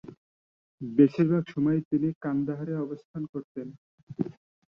[0.81, 3.67] বেশিরভাগ সময়ই তিনি কান্দাহারে অবস্থান করতেন।